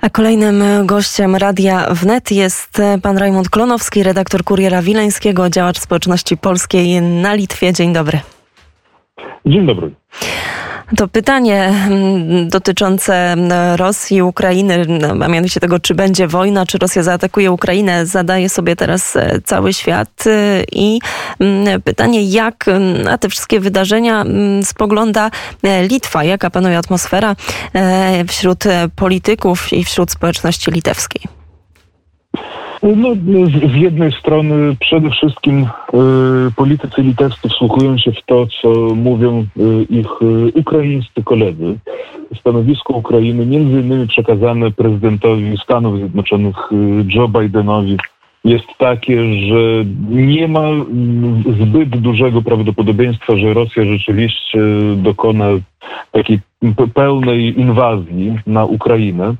A 0.00 0.10
kolejnym 0.10 0.86
gościem 0.86 1.36
Radia 1.36 1.86
Wnet 1.90 2.30
jest 2.30 2.82
pan 3.02 3.18
Rajmund 3.18 3.48
Klonowski, 3.50 4.02
redaktor 4.02 4.44
Kuriera 4.44 4.82
Wileńskiego, 4.82 5.50
działacz 5.50 5.78
społeczności 5.78 6.36
polskiej 6.36 7.02
na 7.02 7.34
Litwie. 7.34 7.72
Dzień 7.72 7.92
dobry. 7.92 8.20
Dzień 9.46 9.66
dobry. 9.66 9.90
To 10.96 11.08
pytanie 11.08 11.64
mm, 11.64 12.48
dotyczące 12.48 13.32
mm, 13.32 13.76
Rosji 13.76 14.16
i 14.16 14.22
Ukrainy, 14.22 14.84
no, 14.88 15.24
a 15.24 15.28
mianowicie 15.28 15.60
tego, 15.60 15.78
czy 15.78 15.94
będzie 15.94 16.28
wojna, 16.28 16.66
czy 16.66 16.78
Rosja 16.78 17.02
zaatakuje 17.02 17.52
Ukrainę, 17.52 18.06
zadaje 18.06 18.48
sobie 18.48 18.76
teraz 18.76 19.16
e, 19.16 19.40
cały 19.44 19.72
świat. 19.72 20.24
E, 20.26 20.62
I 20.72 21.00
mm, 21.40 21.82
pytanie, 21.82 22.22
jak 22.24 22.64
na 23.04 23.18
te 23.18 23.28
wszystkie 23.28 23.60
wydarzenia 23.60 24.24
spogląda 24.62 25.30
e, 25.62 25.86
Litwa, 25.86 26.24
jaka 26.24 26.50
panuje 26.50 26.78
atmosfera 26.78 27.36
wśród 28.28 28.64
polityków 28.96 29.72
i 29.72 29.84
wśród 29.84 30.10
społeczności 30.10 30.70
litewskiej? 30.70 31.37
No, 32.82 33.14
z, 33.46 33.72
z 33.72 33.74
jednej 33.74 34.12
strony 34.12 34.76
przede 34.80 35.10
wszystkim 35.10 35.62
y, 35.62 35.66
politycy 36.56 37.02
litewscy 37.02 37.48
wsłuchują 37.48 37.98
się 37.98 38.12
w 38.12 38.22
to, 38.26 38.46
co 38.62 38.68
mówią 38.94 39.46
y, 39.56 39.82
ich 39.90 40.22
y, 40.22 40.52
ukraińscy 40.60 41.22
koledzy. 41.24 41.78
Stanowisko 42.40 42.92
Ukrainy 42.92 43.46
między 43.46 43.80
innymi 43.80 44.06
przekazane 44.06 44.70
prezydentowi 44.70 45.58
Stanów 45.64 45.98
Zjednoczonych 45.98 46.56
Joe 47.14 47.28
Bidenowi 47.28 47.96
jest 48.44 48.66
takie, 48.78 49.16
że 49.34 49.84
nie 50.10 50.48
ma 50.48 50.68
zbyt 51.60 51.88
dużego 51.88 52.42
prawdopodobieństwa, 52.42 53.36
że 53.36 53.54
Rosja 53.54 53.84
rzeczywiście 53.84 54.58
dokona 54.96 55.46
takiej 56.12 56.40
pełnej 56.94 57.60
inwazji 57.60 58.38
na 58.46 58.64
Ukrainę. 58.64 59.34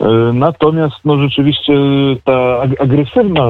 E, 0.00 0.32
natomiast 0.32 0.96
no 1.04 1.16
rzeczywiście 1.16 1.72
ta 2.24 2.60
agresywna 2.78 3.48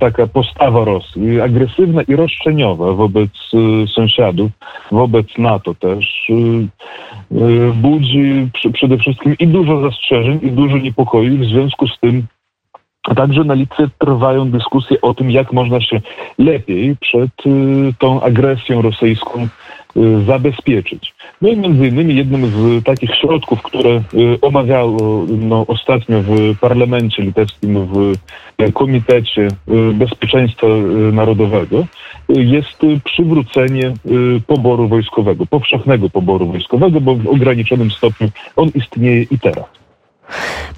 taka 0.00 0.26
postawa 0.26 0.84
Rosji, 0.84 1.40
agresywna 1.40 2.02
i 2.02 2.16
roszczeniowa 2.16 2.92
wobec 2.92 3.30
e, 3.54 3.86
sąsiadów, 3.86 4.50
wobec 4.92 5.26
NATO 5.38 5.74
też, 5.74 6.30
e, 6.30 7.72
budzi 7.74 8.48
przede 8.72 8.98
wszystkim 8.98 9.36
i 9.38 9.46
dużo 9.46 9.80
zastrzeżeń, 9.80 10.38
i 10.42 10.50
dużo 10.50 10.78
niepokoi. 10.78 11.30
W 11.30 11.44
związku 11.44 11.88
z 11.88 11.98
tym 12.00 12.26
Także 13.16 13.44
na 13.44 13.54
Litwie 13.54 13.88
trwają 13.98 14.50
dyskusje 14.50 15.00
o 15.00 15.14
tym, 15.14 15.30
jak 15.30 15.52
można 15.52 15.80
się 15.80 16.00
lepiej 16.38 16.96
przed 17.00 17.30
tą 17.98 18.20
agresją 18.22 18.82
rosyjską 18.82 19.48
zabezpieczyć. 20.26 21.14
No 21.42 21.48
i 21.48 21.56
między 21.56 21.88
innymi 21.88 22.16
jednym 22.16 22.46
z 22.46 22.84
takich 22.84 23.10
środków, 23.14 23.62
które 23.62 23.90
y, 23.90 24.40
omawiało 24.40 25.26
no, 25.38 25.64
ostatnio 25.68 26.22
w 26.22 26.58
parlamencie 26.60 27.22
litewskim, 27.22 27.86
w 27.86 28.12
Komitecie 28.72 29.48
y, 29.68 29.94
Bezpieczeństwa 29.94 30.66
Narodowego, 31.12 31.86
jest 32.28 32.80
przywrócenie 33.04 33.94
poboru 34.46 34.88
wojskowego, 34.88 35.46
powszechnego 35.46 36.10
poboru 36.10 36.46
wojskowego, 36.46 37.00
bo 37.00 37.14
w 37.14 37.26
ograniczonym 37.26 37.90
stopniu 37.90 38.28
on 38.56 38.70
istnieje 38.74 39.22
i 39.22 39.38
teraz. 39.38 39.83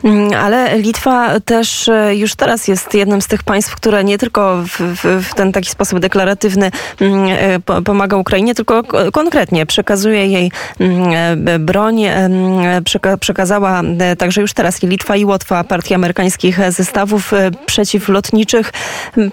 Mm, 0.05 0.35
ale 0.35 0.79
Litwa 0.79 1.41
też 1.41 1.89
e, 1.89 2.17
już 2.17 2.35
teraz 2.35 2.69
jest 2.69 2.95
jednym 2.95 3.23
z 3.23 3.27
tych 3.27 3.43
państw, 3.43 3.77
które 3.77 4.05
nie 4.05 4.19
tylko 4.19 4.63
w, 4.63 4.81
w, 4.81 5.29
w 5.29 5.35
ten 5.35 5.53
taki 5.53 5.71
sposób 5.71 5.99
deklaratywny 5.99 6.71
mm, 7.01 7.37
e, 7.69 7.83
pomaga 7.83 8.17
Ukrainie, 8.17 8.55
tylko 8.55 8.83
konkretnie 9.13 9.67
przekazuje 9.67 10.27
jej 10.27 10.53
mm, 10.81 11.49
e, 11.49 11.59
broń. 11.59 12.03
Przekazała 13.21 13.83
także 14.19 14.41
już 14.41 14.53
teraz 14.53 14.83
i 14.83 14.87
Litwa 14.87 15.17
i 15.17 15.25
Łotwa 15.25 15.65
partii 15.65 15.95
amerykańskich 15.95 16.59
zestawów 16.69 17.33
przeciwlotniczych. 17.67 18.73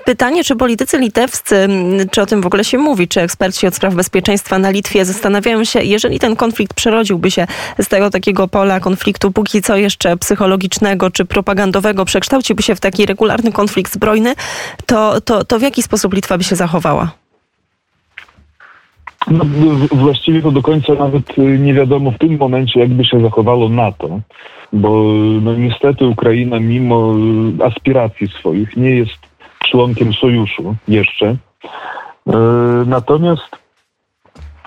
Pytanie, 0.06 0.44
czy 0.44 0.56
politycy 0.56 0.98
litewscy, 0.98 1.68
czy 2.12 2.22
o 2.22 2.26
tym 2.26 2.42
w 2.42 2.46
ogóle 2.46 2.64
się 2.64 2.78
mówi, 2.78 3.08
czy 3.08 3.22
eksperci 3.22 3.68
od 3.68 3.76
spraw 3.76 3.94
bezpieczeństwa 3.96 4.60
na 4.60 4.70
Litwie 4.70 5.06
zastanawiają 5.06 5.64
się, 5.64 5.84
jeżeli 5.84 6.20
ten 6.20 6.36
konflikt 6.36 6.74
przerodziłby 6.74 7.32
się 7.32 7.48
z 7.80 7.88
tego 7.88 8.10
takiego 8.10 8.48
pola 8.48 8.80
konfliktu 8.80 9.32
póki 9.32 9.62
co 9.62 9.76
jeszcze 9.76 10.13
psychologicznego 10.18 11.12
czy 11.12 11.26
propagandowego 11.26 12.06
przekształciłby 12.06 12.64
się 12.64 12.76
w 12.76 12.80
taki 12.80 13.06
regularny 13.06 13.52
konflikt 13.52 13.94
zbrojny, 13.94 14.36
to, 14.86 15.22
to, 15.22 15.44
to 15.44 15.60
w 15.60 15.62
jaki 15.62 15.84
sposób 15.84 16.14
Litwa 16.14 16.38
by 16.38 16.44
się 16.44 16.56
zachowała? 16.56 17.12
No, 19.28 19.46
właściwie 19.92 20.42
to 20.42 20.52
do 20.52 20.62
końca 20.62 20.94
nawet 20.94 21.38
nie 21.38 21.74
wiadomo 21.74 22.12
w 22.12 22.18
tym 22.18 22.38
momencie, 22.38 22.80
jakby 22.80 23.06
się 23.06 23.22
zachowało 23.22 23.70
NATO, 23.70 24.20
bo 24.74 25.04
no, 25.42 25.56
niestety 25.56 26.06
Ukraina 26.06 26.60
mimo 26.60 27.14
aspiracji 27.66 28.28
swoich 28.28 28.78
nie 28.78 28.90
jest 28.90 29.20
członkiem 29.72 30.14
sojuszu 30.14 30.76
jeszcze. 30.88 31.36
E, 32.28 32.36
natomiast 32.86 33.63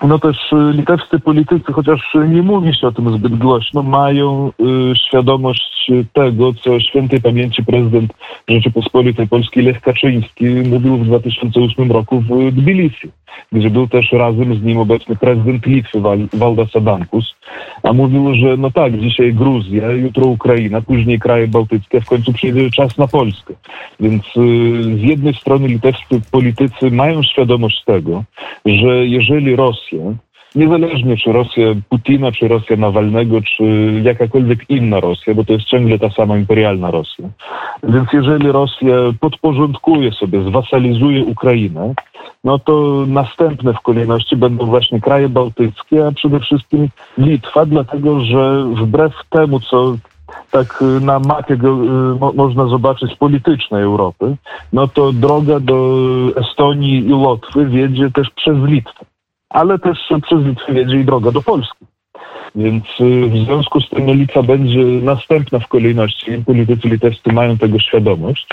no 0.03 0.19
też 0.19 0.51
y, 0.51 0.73
litewscy 0.73 1.19
politycy, 1.19 1.73
chociaż 1.73 2.15
nie 2.29 2.41
mówi 2.41 2.75
się 2.75 2.87
o 2.87 2.91
tym 2.91 3.17
zbyt 3.17 3.35
głośno, 3.35 3.83
mają 3.83 4.47
y, 4.49 4.95
świadomość 5.07 5.91
tego, 6.13 6.53
co 6.53 6.79
świętej 6.79 7.21
pamięci 7.21 7.63
prezydent 7.63 8.13
Rzeczypospolitej 8.47 9.27
Polskiej 9.27 9.63
Lech 9.63 9.81
Kaczyński 9.81 10.45
mówił 10.45 10.97
w 10.97 11.05
2008 11.05 11.91
roku 11.91 12.21
w 12.21 12.51
Tbilisi, 12.51 13.11
gdzie 13.51 13.69
był 13.69 13.87
też 13.87 14.11
razem 14.11 14.55
z 14.55 14.63
nim 14.63 14.77
obecny 14.77 15.15
prezydent 15.15 15.65
Litwy 15.65 16.01
Waldas 16.33 16.75
Adamkus, 16.75 17.35
a 17.83 17.93
mówił, 17.93 18.35
że 18.35 18.57
no 18.57 18.71
tak, 18.71 18.99
dzisiaj 18.99 19.33
Gruzja, 19.33 19.91
jutro 19.91 20.25
Ukraina, 20.25 20.81
później 20.81 21.19
kraje 21.19 21.47
bałtyckie, 21.47 22.01
w 22.01 22.05
końcu 22.05 22.33
przyjdzie 22.33 22.71
czas 22.71 22.97
na 22.97 23.07
Polskę. 23.07 23.53
Więc 23.99 24.23
y, 24.23 24.97
z 24.97 25.01
jednej 25.01 25.33
strony 25.33 25.67
litewscy 25.67 26.21
politycy 26.31 26.91
mają 26.91 27.23
świadomość 27.23 27.83
tego, 27.85 28.23
że 28.65 29.05
jeżeli 29.05 29.55
Rosja 29.55 29.99
niezależnie 30.55 31.17
czy 31.17 31.31
Rosja 31.31 31.65
Putina, 31.89 32.31
czy 32.31 32.47
Rosja 32.47 32.75
Nawalnego, 32.75 33.41
czy 33.41 33.63
jakakolwiek 34.03 34.59
inna 34.69 34.99
Rosja, 34.99 35.33
bo 35.33 35.43
to 35.43 35.53
jest 35.53 35.65
ciągle 35.65 35.99
ta 35.99 36.09
sama 36.09 36.37
imperialna 36.37 36.91
Rosja. 36.91 37.29
Więc 37.83 38.13
jeżeli 38.13 38.51
Rosja 38.51 38.95
podporządkuje 39.19 40.11
sobie, 40.11 40.41
zwasalizuje 40.43 41.25
Ukrainę, 41.25 41.93
no 42.43 42.59
to 42.59 43.03
następne 43.07 43.73
w 43.73 43.81
kolejności 43.81 44.35
będą 44.35 44.65
właśnie 44.65 45.01
kraje 45.01 45.29
bałtyckie, 45.29 46.07
a 46.07 46.11
przede 46.11 46.39
wszystkim 46.39 46.89
Litwa, 47.17 47.65
dlatego 47.65 48.19
że 48.19 48.65
wbrew 48.75 49.13
temu, 49.29 49.59
co 49.59 49.95
tak 50.51 50.83
na 51.01 51.19
mapie 51.19 51.53
y, 51.53 52.35
można 52.35 52.67
zobaczyć 52.67 53.15
politycznej 53.15 53.83
Europy, 53.83 54.35
no 54.73 54.87
to 54.87 55.13
droga 55.13 55.59
do 55.59 56.07
Estonii 56.35 57.07
i 57.07 57.13
Łotwy 57.13 57.65
wiedzie 57.65 58.11
też 58.11 58.29
przez 58.29 58.57
Litwę 58.57 59.05
ale 59.49 59.79
też 59.79 59.97
przez 60.23 60.45
Litwę 60.45 60.73
wiedzie 60.73 60.99
i 60.99 61.05
droga 61.05 61.31
do 61.31 61.41
Polski. 61.41 61.76
Więc 62.55 62.83
y, 63.01 63.29
w 63.29 63.37
związku 63.37 63.81
z 63.81 63.89
tym 63.89 64.13
Litwa 64.13 64.43
będzie 64.43 64.83
następna 64.83 65.59
w 65.59 65.67
kolejności. 65.67 66.31
Politycy 66.45 66.87
litewscy 66.87 67.33
mają 67.33 67.57
tego 67.57 67.79
świadomość. 67.79 68.47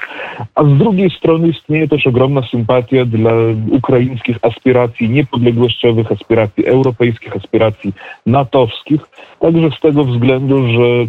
A 0.55 0.65
z 0.65 0.79
drugiej 0.79 1.11
strony 1.11 1.49
istnieje 1.49 1.89
też 1.89 2.07
ogromna 2.07 2.43
sympatia 2.43 3.05
dla 3.05 3.33
ukraińskich 3.71 4.39
aspiracji 4.43 5.11
niepodległościowych, 5.11 6.13
aspiracji 6.13 6.67
europejskich, 6.67 7.37
aspiracji 7.37 7.93
natowskich. 8.27 9.01
Także 9.41 9.71
z 9.71 9.81
tego 9.81 10.05
względu, 10.05 10.69
że 10.69 11.07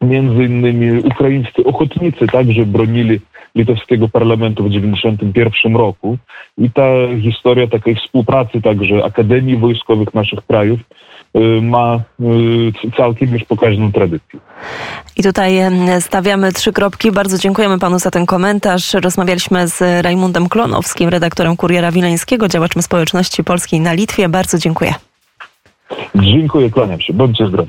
między 0.00 0.44
innymi 0.44 1.00
ukraińscy 1.00 1.64
ochotnicy 1.64 2.26
także 2.26 2.66
bronili 2.66 3.20
litewskiego 3.54 4.08
parlamentu 4.08 4.64
w 4.64 4.66
1991 4.66 5.76
roku 5.76 6.18
i 6.58 6.70
ta 6.70 6.82
historia 7.22 7.66
takiej 7.66 7.94
współpracy 7.94 8.62
także 8.62 9.04
Akademii 9.04 9.56
Wojskowych 9.56 10.14
naszych 10.14 10.46
krajów 10.46 10.80
ma 11.62 12.00
y, 12.20 12.96
całkiem 12.96 13.32
już 13.32 13.44
pokaźną 13.44 13.92
tradycję. 13.92 14.40
I 15.16 15.22
tutaj 15.22 15.58
stawiamy 16.00 16.52
trzy 16.52 16.72
kropki. 16.72 17.12
Bardzo 17.12 17.38
dziękujemy 17.38 17.78
panu 17.78 17.98
za 17.98 18.10
ten 18.10 18.26
komentarz. 18.26 18.94
Rozmawialiśmy 18.94 19.68
z 19.68 20.04
Rajmundem 20.04 20.48
Klonowskim, 20.48 21.08
redaktorem 21.08 21.56
Kuriera 21.56 21.92
Wileńskiego, 21.92 22.48
działaczem 22.48 22.82
społeczności 22.82 23.44
polskiej 23.44 23.80
na 23.80 23.92
Litwie. 23.92 24.28
Bardzo 24.28 24.58
dziękuję. 24.58 24.94
Dziękuję, 26.14 26.70
kłaniam 26.70 27.00
się. 27.00 27.12
Bądźcie 27.12 27.46
zdrowi. 27.46 27.66